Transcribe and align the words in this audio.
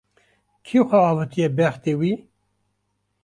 Kî 0.65 0.79
xwe 0.87 0.97
avitiye 1.11 1.47
bextê 1.57 1.93
wî 1.99 2.13